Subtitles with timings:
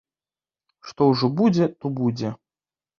[0.89, 2.37] Што ўжо будзе, то будзе!